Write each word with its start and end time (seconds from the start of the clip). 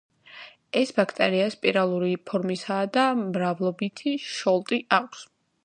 ეს 0.79 0.93
ბაქტერია 0.99 1.49
სპირალური 1.55 2.09
ფორმისაა 2.31 2.89
და 2.97 3.05
მრავლობითი 3.21 4.15
შოლტი 4.31 4.81
აქვს. 5.01 5.25